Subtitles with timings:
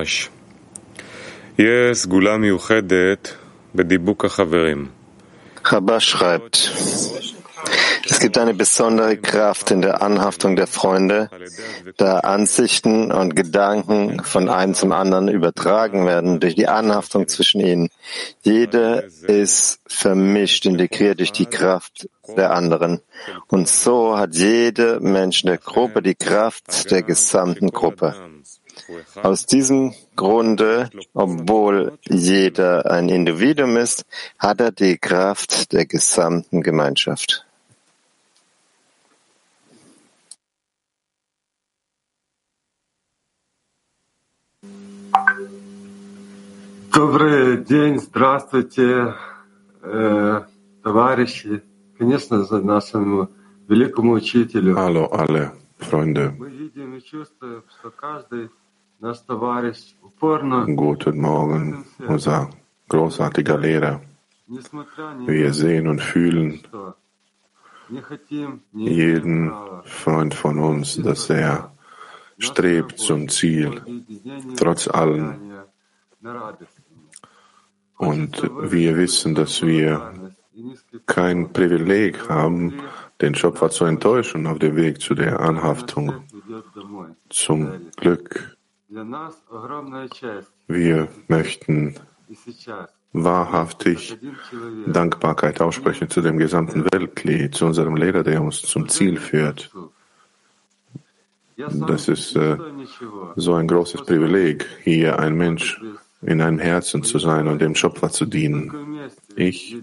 [0.00, 0.28] רבש,
[1.58, 3.34] יש סגולה מיוחדת
[3.74, 4.88] בדיבוק החברים.
[5.64, 6.56] Rabash schreibt,
[8.08, 11.28] es gibt eine besondere Kraft in der Anhaftung der Freunde,
[11.96, 17.88] da Ansichten und Gedanken von einem zum anderen übertragen werden durch die Anhaftung zwischen ihnen.
[18.42, 19.02] Jeder
[19.42, 23.00] ist vermischt, integriert durch die Kraft der anderen.
[23.48, 28.14] Und so hat jeder Mensch in der Gruppe die Kraft der gesamten Gruppe.
[29.22, 34.04] Aus diesem Grunde, obwohl jeder ein Individuum ist,
[34.38, 37.46] hat er die Kraft der gesamten Gemeinschaft.
[46.92, 49.14] Добрый день, здравствуйте,
[49.82, 50.42] э,
[50.82, 51.62] товарищи.
[51.98, 53.28] Конечно, за нашему
[53.68, 54.74] великому учителю.
[54.74, 58.59] Hallo alle Freunde, Мы видим и чувствуем, что каждый наш товарищ упорно,
[60.75, 62.51] Guten Morgen, unser
[62.87, 63.99] großartiger Lehrer.
[65.25, 66.61] Wir sehen und fühlen
[68.73, 69.51] jeden
[69.85, 71.71] Freund von uns, dass er
[72.37, 73.81] strebt zum Ziel,
[74.55, 75.51] trotz allem.
[77.97, 80.13] Und wir wissen, dass wir
[81.07, 82.79] kein Privileg haben,
[83.19, 86.13] den Schöpfer zu enttäuschen auf dem Weg zu der Anhaftung
[87.29, 88.57] zum Glück.
[90.67, 91.95] Wir möchten
[93.13, 94.17] wahrhaftig
[94.85, 99.71] Dankbarkeit aussprechen zu dem gesamten Weltlied, zu unserem Lehrer, der uns zum Ziel führt.
[101.55, 102.57] Das ist äh,
[103.37, 105.81] so ein großes Privileg, hier ein Mensch
[106.21, 108.99] in einem Herzen zu sein und dem Schöpfer zu dienen.
[109.37, 109.77] Ich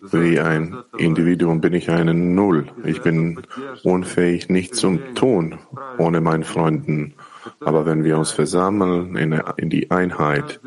[0.00, 2.66] wie ein Individuum bin ich eine Null.
[2.84, 3.42] Ich bin
[3.82, 5.58] unfähig, nichts zu tun
[5.98, 7.14] ohne meinen Freunden.
[7.60, 10.60] Aber wenn wir uns versammeln in, die Einheit,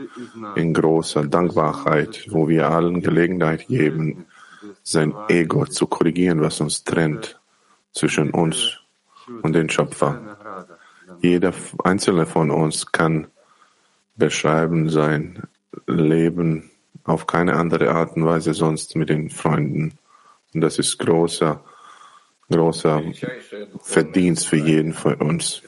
[0.55, 4.25] in großer Dankbarkeit, wo wir allen Gelegenheit geben,
[4.83, 7.39] sein Ego zu korrigieren, was uns trennt
[7.91, 8.79] zwischen uns
[9.41, 10.38] und den Schöpfer.
[11.21, 13.27] Jeder einzelne von uns kann
[14.15, 15.44] beschreiben sein
[15.88, 16.69] Leben
[17.03, 19.97] auf keine andere Art und Weise sonst mit den Freunden.
[20.53, 21.63] Und das ist großer,
[22.49, 23.01] großer
[23.81, 25.61] Verdienst für jeden von uns.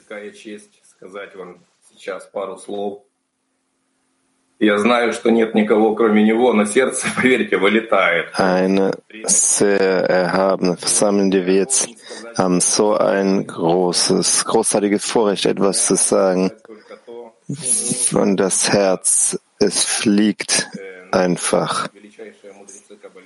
[8.32, 8.92] Eine
[9.24, 11.90] sehr erhabene Versammlung, die wir jetzt
[12.38, 16.52] haben, so ein großes, großartiges Vorrecht, etwas zu sagen.
[18.14, 20.70] Und das Herz, es fliegt
[21.12, 21.88] einfach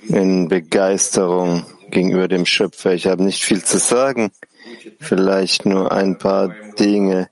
[0.07, 2.93] in Begeisterung gegenüber dem Schöpfer.
[2.93, 4.31] Ich habe nicht viel zu sagen,
[4.99, 6.49] vielleicht nur ein paar
[6.79, 7.29] Dinge,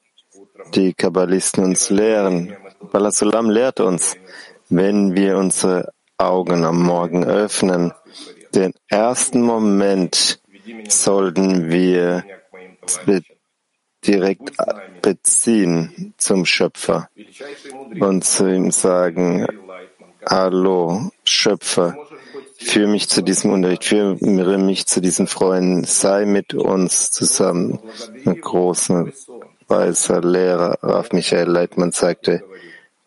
[0.74, 2.56] die Kabbalisten uns lehren.
[2.91, 4.18] Balasulam lehrt uns,
[4.70, 7.94] wenn wir unsere Augen am Morgen öffnen,
[8.53, 10.40] den ersten Moment
[10.88, 12.23] sollten wir
[14.06, 14.52] direkt
[15.02, 17.09] beziehen zum Schöpfer
[18.00, 19.46] und zu ihm sagen,
[20.26, 21.96] Hallo, Schöpfer,
[22.58, 27.80] führe mich zu diesem Unterricht, führe mich zu diesen Freunden, sei mit uns zusammen.
[28.26, 29.08] Ein großer,
[29.68, 32.44] weißer Lehrer, Raf Michael Leitmann, sagte,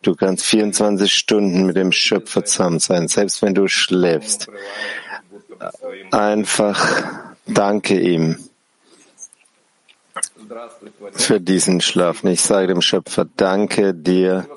[0.01, 4.47] du kannst 24 Stunden mit dem Schöpfer zusammen sein, selbst wenn du schläfst.
[6.11, 8.37] Einfach danke ihm
[11.13, 12.23] für diesen Schlaf.
[12.23, 14.47] Ich sage dem Schöpfer, danke dir.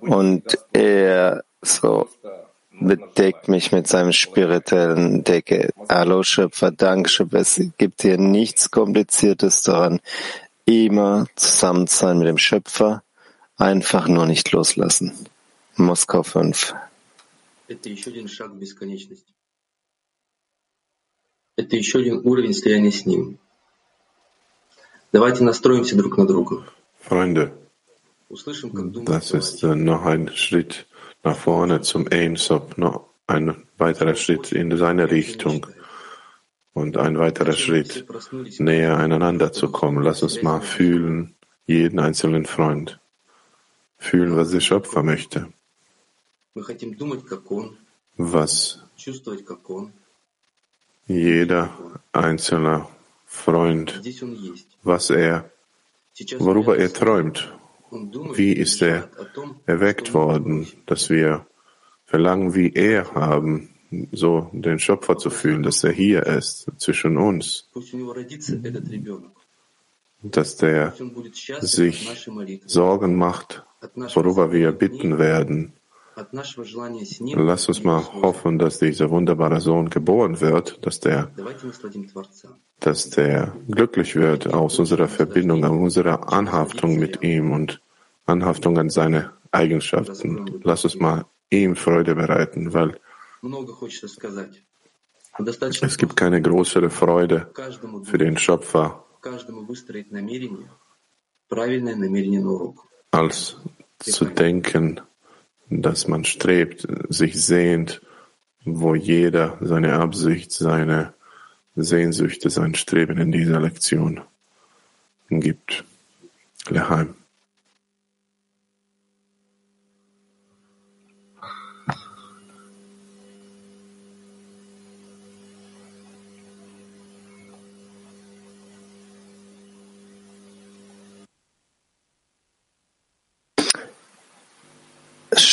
[0.00, 2.07] Und er so
[2.79, 5.69] bedeckt mich mit seinem spirituellen Decke.
[5.87, 7.39] Hallo Schöpfer, danke Schöpfer.
[7.39, 9.99] Es gibt hier nichts Kompliziertes daran,
[10.65, 13.03] immer zusammen zu sein mit dem Schöpfer,
[13.57, 15.13] einfach nur nicht loslassen.
[15.75, 16.73] Moskau 5.
[17.67, 19.25] Это еще один шаг в бесконечность.
[21.55, 23.37] Это еще один уровень слияния с Ним.
[25.13, 26.65] Давайте настроимся друг на друга.
[26.99, 27.51] Freunde,
[28.29, 29.63] Услышим, как думает das ist товарищ.
[29.63, 30.85] äh, noch ein Schritt
[31.26, 35.66] nach vorne zum Aimsop, noch ein weiterer Schritt in seine Richtung
[36.72, 38.06] und ein weiterer Schritt
[38.60, 40.04] näher einander zu kommen.
[40.04, 41.34] Lass uns mal fühlen,
[41.66, 43.00] jeden einzelnen Freund.
[43.98, 45.48] Fühlen, was der Schöpfer möchte.
[48.16, 48.80] Was
[51.08, 51.70] jeder
[52.12, 52.86] einzelne
[53.24, 54.00] Freund,
[54.84, 55.50] was er,
[56.38, 57.52] worüber er träumt
[58.34, 59.10] wie ist er
[59.66, 61.46] erweckt worden, dass wir
[62.04, 63.70] verlangen wie er haben,
[64.12, 67.68] so den Schöpfer zu fühlen, dass er hier ist, zwischen uns,
[70.22, 70.94] dass der
[71.60, 72.28] sich
[72.66, 73.64] Sorgen macht,
[74.14, 75.72] worüber wir bitten werden.
[76.16, 81.30] Lass uns mal hoffen, dass dieser wunderbare Sohn geboren wird, dass der,
[82.80, 87.82] dass der glücklich wird aus unserer Verbindung, aus unserer Anhaftung mit ihm und
[88.26, 90.60] Anhaftung an seine Eigenschaften.
[90.62, 92.98] Lass es mal ihm Freude bereiten, weil
[95.82, 97.50] es gibt keine größere Freude
[98.04, 99.04] für den Schöpfer
[103.10, 103.56] als
[103.98, 105.00] zu denken,
[105.68, 108.00] dass man strebt, sich sehnt,
[108.64, 111.14] wo jeder seine Absicht, seine
[111.76, 114.20] Sehnsüchte, sein Streben in dieser Lektion
[115.28, 115.84] gibt.
[116.68, 117.14] Leheim.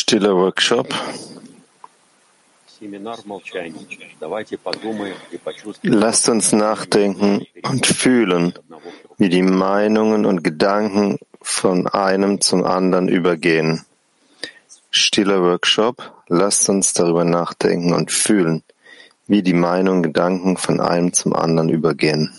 [0.03, 0.93] stiller Workshop.
[5.83, 8.53] Lasst uns nachdenken und fühlen,
[9.17, 13.85] wie die Meinungen und Gedanken von einem zum anderen übergehen.
[14.91, 18.61] Stiller Workshop, lasst uns darüber nachdenken und fühlen,
[19.27, 22.33] wie die Meinungen und Gedanken von einem zum anderen übergehen.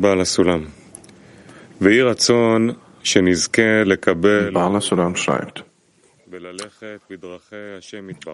[0.00, 0.64] בעל הסולם,
[1.80, 2.70] ויהי רצון
[3.02, 5.64] שנזכה לקבל Bala Sulam schreibt,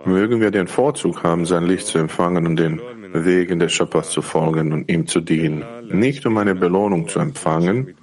[0.04, 2.80] Mögen wir den Vorzug haben, sein Licht zu empfangen und den
[3.12, 7.94] Wegen des Schöpfers zu folgen und ihm zu dienen, nicht um eine Belohnung zu empfangen,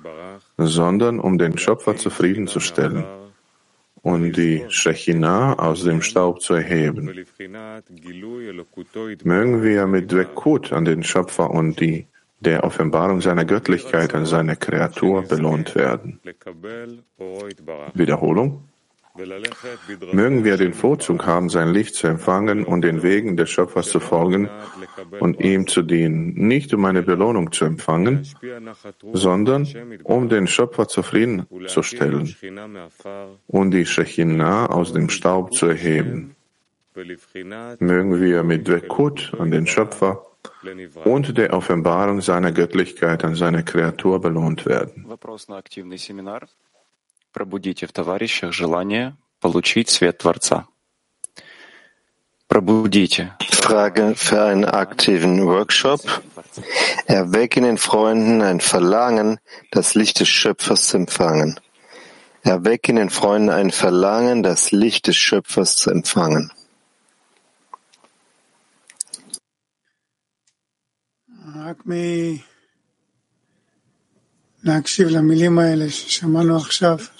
[0.58, 3.04] sondern um den Schöpfer zufriedenzustellen
[4.02, 7.06] und die Shechinah aus dem Staub zu erheben.
[9.24, 12.08] Mögen wir mit Dwekut an den Schöpfer und die
[12.41, 16.21] der Offenbarung seiner Göttlichkeit an seine Kreatur belohnt werden.
[17.95, 18.65] Wiederholung.
[20.13, 23.99] Mögen wir den Vorzug haben, sein Licht zu empfangen und den Wegen des Schöpfers zu
[23.99, 24.49] folgen
[25.19, 28.29] und ihm zu dienen, nicht um eine Belohnung zu empfangen,
[29.13, 29.67] sondern
[30.05, 32.37] um den Schöpfer zufriedenzustellen
[33.49, 36.37] und die Shechinah aus dem Staub zu erheben.
[36.95, 40.28] Mögen wir mit Dwekut an den Schöpfer
[41.06, 45.06] und der Offenbarung seiner Göttlichkeit an seine Kreatur belohnt werden.
[47.34, 50.68] Пробудите в товарищах желание получить свет Творца.
[52.48, 53.36] Пробудите.
[53.50, 56.02] Frage für einen aktiven Workshop.
[57.08, 59.40] Erwecken in Freunden ein Verlangen,
[59.72, 61.60] das Licht des Schöpfers zu empfangen.
[62.44, 66.52] Erwecken in Freunden ein Verlangen, das Licht des Schöpfers zu empfangen.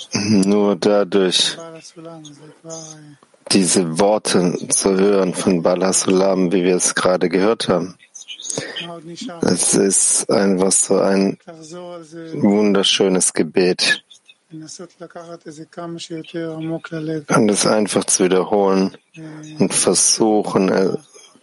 [0.13, 1.57] Nur dadurch
[3.53, 7.97] diese Worte zu hören von Balasulam, wie wir es gerade gehört haben.
[9.43, 11.39] Es ist einfach so ein
[12.35, 14.03] wunderschönes Gebet.
[14.51, 14.63] Und
[17.51, 18.97] es einfach zu wiederholen
[19.59, 20.99] und versuchen,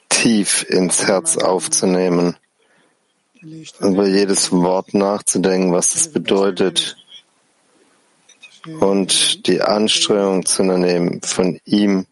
[0.09, 2.35] tief ins Herz aufzunehmen
[3.79, 6.97] über jedes Wort nachzudenken, was das bedeutet
[8.79, 12.07] und die Anstrengung zu unternehmen, von ihm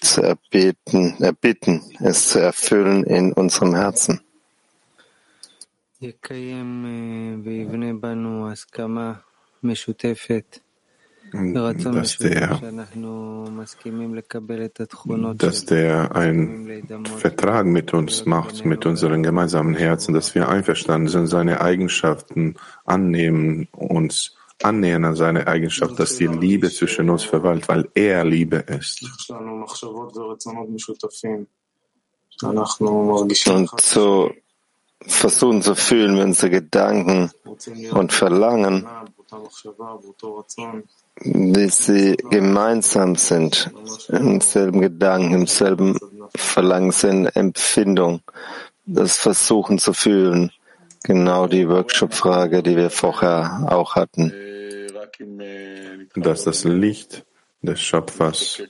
[0.00, 4.20] zu erbeten, erbitten, es zu erfüllen in unserem Herzen.
[11.32, 12.60] Mm, dass der,
[15.38, 21.28] dass der ein Vertrag mit uns macht, mit unseren gemeinsamen Herzen, dass wir einverstanden sind,
[21.28, 27.88] seine Eigenschaften annehmen, uns annähern an seine Eigenschaft, dass die Liebe zwischen uns verweilt, weil
[27.94, 29.02] er Liebe ist.
[33.48, 34.30] Und so
[35.06, 37.30] versuchen zu fühlen, wenn sie Gedanken
[37.92, 38.86] und Verlangen
[41.20, 43.70] wie sie gemeinsam sind,
[44.08, 45.98] im selben Gedanken, im selben
[46.34, 48.20] Verlangen sind, Empfindung,
[48.86, 50.50] das Versuchen zu fühlen.
[51.04, 54.32] Genau die Workshop-Frage, die wir vorher auch hatten.
[56.14, 57.24] Dass das Licht
[57.60, 58.62] des Schöpfers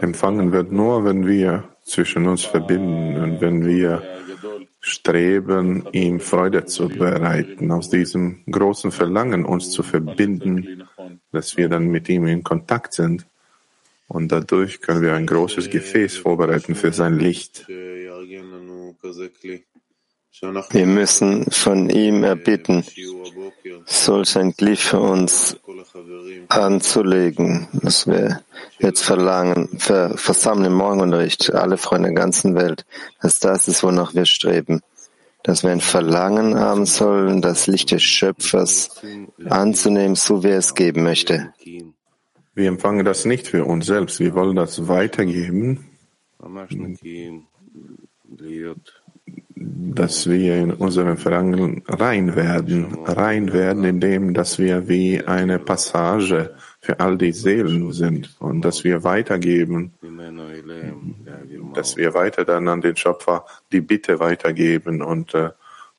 [0.00, 4.02] empfangen wird, nur wenn wir zwischen uns verbinden und wenn wir
[4.80, 10.84] streben, ihm Freude zu bereiten, aus diesem großen Verlangen uns zu verbinden
[11.32, 13.26] dass wir dann mit ihm in Kontakt sind.
[14.06, 17.66] Und dadurch können wir ein großes Gefäß vorbereiten für sein Licht.
[20.70, 22.84] Wir müssen von ihm erbitten,
[23.86, 25.58] solch ein Glied für uns
[26.48, 28.42] anzulegen, dass wir
[28.78, 32.86] jetzt verlangen, ver, versammeln im Morgenunterricht alle Freunde der ganzen Welt,
[33.20, 34.80] dass das ist, wonach wir streben,
[35.48, 39.02] dass wir ein Verlangen haben sollen, das Licht des Schöpfers
[39.48, 41.54] anzunehmen, so wie er es geben möchte.
[42.54, 44.20] Wir empfangen das nicht für uns selbst.
[44.20, 45.86] Wir wollen das weitergeben,
[49.56, 52.94] dass wir in unserem Verlangen rein werden.
[53.06, 58.84] Rein werden, indem dass wir wie eine Passage für all die Seelen sind und dass
[58.84, 59.94] wir weitergeben,
[61.78, 65.50] dass wir weiter dann an den Schöpfer die Bitte weitergeben und, äh,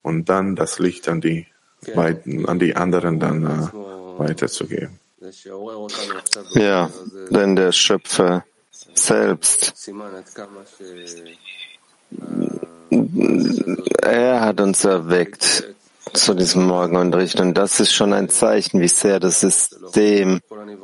[0.02, 1.48] und dann das Licht an die,
[1.96, 5.00] weit- an die anderen dann äh, weiterzugeben.
[6.54, 6.90] Ja,
[7.30, 8.44] denn der Schöpfer
[8.94, 9.74] selbst,
[14.02, 15.76] er hat uns erweckt
[16.14, 17.40] zu diesem Morgenunterricht.
[17.40, 20.42] Und das ist schon ein Zeichen, wie sehr das System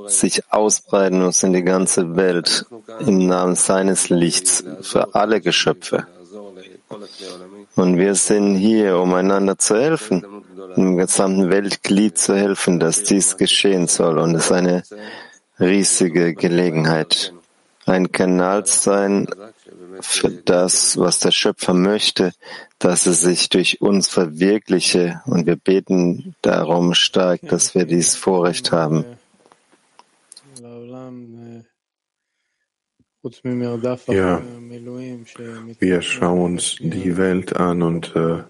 [0.08, 2.66] sich ausbreiten muss in die ganze Welt
[3.00, 6.08] im Namen seines Lichts für alle Geschöpfe.
[7.75, 10.25] Und wir sind hier, um einander zu helfen,
[10.75, 14.18] im gesamten Weltglied zu helfen, dass dies geschehen soll.
[14.20, 14.84] Und es ist eine
[15.60, 17.34] riesige Gelegenheit,
[17.86, 19.28] ein Kanal zu sein
[20.02, 22.34] für das, was der Schöpfer möchte,
[22.80, 25.22] dass es sich durch uns verwirkliche.
[25.25, 29.06] Und wir beten darum stark, dass wir dieses Vorrecht haben.
[34.13, 34.41] Ja,
[35.79, 38.44] wir schauen uns die Welt an und äh,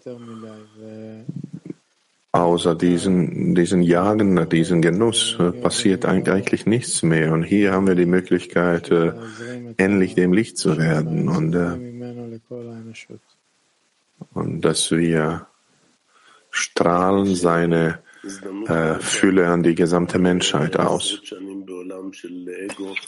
[2.33, 7.31] außer diesen, diesen Jagen nach diesem Genuss äh, passiert eigentlich nichts mehr.
[7.31, 9.13] Und hier haben wir die Möglichkeit, äh,
[9.77, 11.77] ähnlich dem Licht zu werden und, äh,
[14.33, 15.47] und dass wir
[16.49, 17.99] strahlen seine
[18.67, 21.21] äh, Fülle an die gesamte Menschheit aus.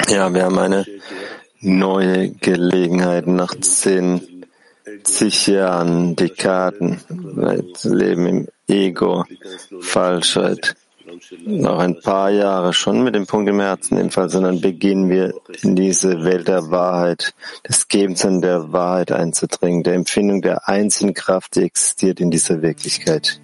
[0.10, 0.86] Ja, wir haben eine
[1.62, 4.22] neue Gelegenheit nach zehn
[5.04, 7.02] zig Jahren, Dekaden,
[7.84, 9.26] leben im Ego,
[9.82, 10.76] Falschheit.
[11.46, 15.76] Noch ein paar Jahre schon mit dem Punkt im Herzen Fall, sondern beginnen wir in
[15.76, 17.34] diese Welt der Wahrheit,
[17.68, 22.62] des Gebens und der Wahrheit einzudringen, der Empfindung der einzigen Kraft, die existiert in dieser
[22.62, 23.40] Wirklichkeit.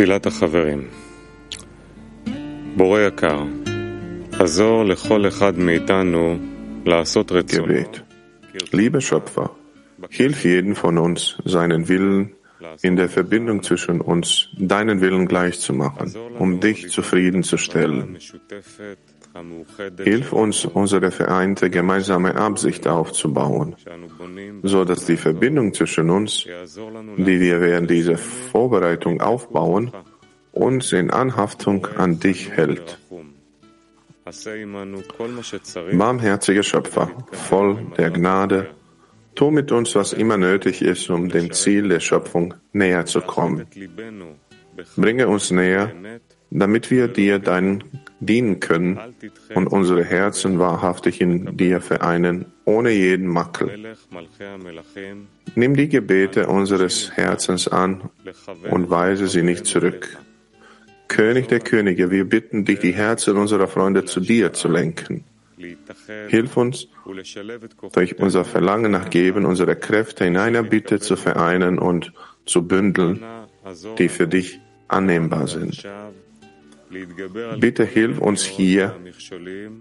[0.00, 0.88] תפילת החברים
[2.76, 3.42] בורא יקר,
[4.32, 6.36] עזור לכל אחד מאיתנו
[6.86, 7.66] לעשות רצונו.
[7.66, 8.00] Gebet.
[8.72, 9.50] Lieber Schöpfer,
[10.10, 12.32] hilf jeden von uns, seinen Willen
[12.82, 18.18] in der Verbindung zwischen uns, deinen Willen gleichzumachen, um dich zufriedenzustellen.
[20.03, 23.75] Hilf uns, unsere vereinte gemeinsame Absicht aufzubauen,
[24.63, 29.91] so dass die Verbindung zwischen uns, die wir während dieser Vorbereitung aufbauen,
[30.51, 32.99] uns in Anhaftung an dich hält.
[35.93, 38.69] Barmherziger Schöpfer, voll der Gnade,
[39.35, 43.65] tu mit uns, was immer nötig ist, um dem Ziel der Schöpfung näher zu kommen.
[44.95, 45.91] Bringe uns näher,
[46.51, 47.83] damit wir dir dein
[48.19, 48.99] dienen können
[49.55, 53.95] und unsere Herzen wahrhaftig in dir vereinen, ohne jeden Makel.
[55.55, 58.09] Nimm die Gebete unseres Herzens an
[58.69, 60.17] und weise sie nicht zurück.
[61.07, 65.23] König der Könige, wir bitten dich, die Herzen unserer Freunde zu dir zu lenken.
[66.27, 66.87] Hilf uns,
[67.93, 72.13] durch unser Verlangen nach Geben unsere Kräfte in einer Bitte zu vereinen und
[72.45, 73.21] zu bündeln,
[73.97, 75.85] die für dich annehmbar sind.
[77.59, 78.95] Bitte hilf uns hier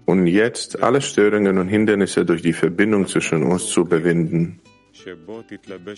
[0.07, 4.61] und jetzt alle Störungen und Hindernisse durch die Verbindung zwischen uns zu überwinden,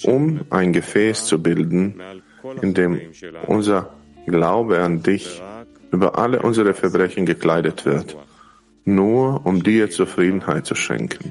[0.04, 2.00] um ein Gefäß zu bilden,
[2.62, 3.00] in dem
[3.46, 3.94] unser
[4.26, 5.42] Glaube an dich
[5.90, 8.16] über alle unsere Verbrechen gekleidet wird,
[8.84, 11.30] nur um dir Zufriedenheit zu schenken.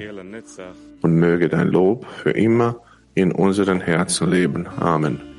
[1.01, 2.79] Und möge dein Lob für immer
[3.15, 4.67] in unseren Herzen leben.
[4.77, 5.30] Amen.